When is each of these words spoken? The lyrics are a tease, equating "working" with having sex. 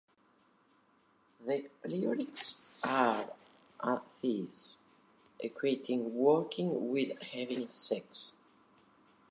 The 1.45 1.69
lyrics 1.85 2.59
are 2.83 3.33
a 3.81 4.01
tease, 4.19 4.77
equating 5.43 6.09
"working" 6.13 6.89
with 6.89 7.21
having 7.21 7.67
sex. 7.67 8.33